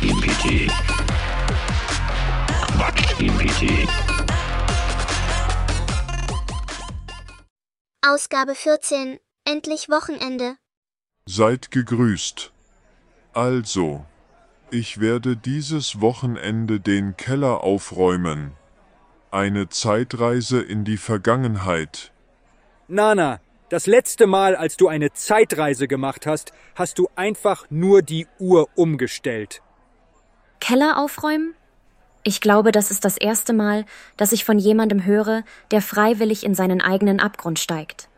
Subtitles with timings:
[0.00, 0.72] Quatsch im PT.
[2.72, 3.88] Quatsch im PT.
[8.02, 9.18] Ausgabe 14.
[9.44, 10.56] Endlich Wochenende.
[11.26, 12.52] Seid gegrüßt.
[13.34, 14.06] Also,
[14.70, 18.52] ich werde dieses Wochenende den Keller aufräumen.
[19.30, 22.12] Eine Zeitreise in die Vergangenheit.
[22.88, 28.26] Nana, das letzte Mal, als du eine Zeitreise gemacht hast, hast du einfach nur die
[28.38, 29.62] Uhr umgestellt.
[30.60, 31.54] Keller aufräumen?
[32.22, 36.54] Ich glaube, das ist das erste Mal, dass ich von jemandem höre, der freiwillig in
[36.54, 38.08] seinen eigenen Abgrund steigt.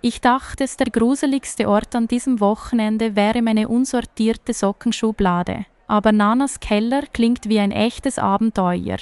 [0.00, 5.66] Ich dachte, der gruseligste Ort an diesem Wochenende wäre meine unsortierte Sockenschublade.
[5.88, 8.98] Aber Nanas Keller klingt wie ein echtes Abenteuer.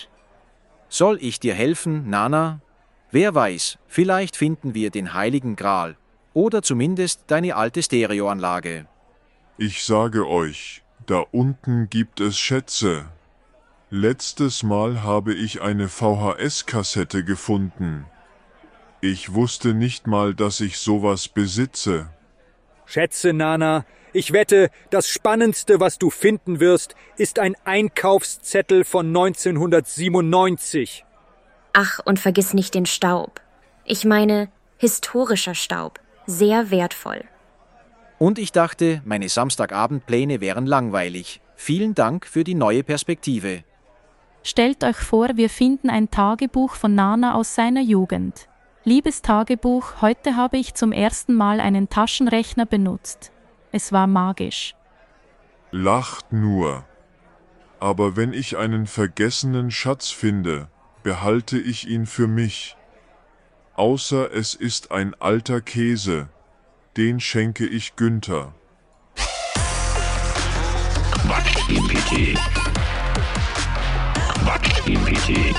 [0.88, 2.60] Soll ich dir helfen, Nana?
[3.10, 5.96] Wer weiß, vielleicht finden wir den heiligen Gral.
[6.33, 8.86] Oder zumindest deine alte Stereoanlage.
[9.58, 13.06] Ich sage euch, da unten gibt es Schätze.
[13.91, 18.06] Letztes Mal habe ich eine VHS-Kassette gefunden.
[19.00, 22.08] Ich wusste nicht mal, dass ich sowas besitze.
[22.86, 31.05] Schätze, Nana, ich wette, das Spannendste, was du finden wirst, ist ein Einkaufszettel von 1997.
[31.72, 33.41] Ach, und vergiss nicht den Staub.
[33.84, 36.00] Ich meine, historischer Staub.
[36.27, 37.25] Sehr wertvoll.
[38.18, 41.40] Und ich dachte, meine Samstagabendpläne wären langweilig.
[41.56, 43.64] Vielen Dank für die neue Perspektive.
[44.42, 48.48] Stellt euch vor, wir finden ein Tagebuch von Nana aus seiner Jugend.
[48.84, 53.32] Liebes Tagebuch, heute habe ich zum ersten Mal einen Taschenrechner benutzt.
[53.72, 54.74] Es war magisch.
[55.70, 56.84] Lacht nur.
[57.80, 60.68] Aber wenn ich einen vergessenen Schatz finde,
[61.02, 62.76] behalte ich ihn für mich.
[63.74, 66.28] Außer es ist ein alter Käse,
[66.97, 68.55] den schenke ich Günther.
[71.14, 72.39] Quatsch im PT.
[74.45, 75.55] Quatsch im PT.